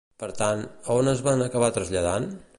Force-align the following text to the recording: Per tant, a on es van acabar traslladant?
Per 0.21 0.29
tant, 0.37 0.63
a 0.87 0.95
on 1.03 1.11
es 1.13 1.23
van 1.29 1.45
acabar 1.49 1.71
traslladant? 1.79 2.29